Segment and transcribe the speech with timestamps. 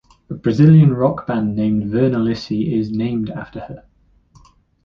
[0.31, 3.85] A Brazilian rock band named "Virna Lisi" is named after her.